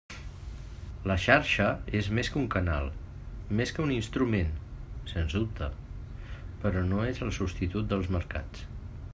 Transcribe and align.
La 1.09 1.17
Xarxa 1.25 1.67
és 1.99 2.07
més 2.19 2.31
que 2.35 2.39
un 2.43 2.47
canal, 2.55 2.89
més 3.59 3.75
que 3.77 3.85
un 3.85 3.93
instrument, 3.97 4.51
sens 5.13 5.37
dubte, 5.41 5.69
però 6.65 6.85
no 6.91 7.07
és 7.13 7.25
el 7.27 7.35
substitut 7.41 7.91
dels 7.93 8.11
mercats. 8.19 8.69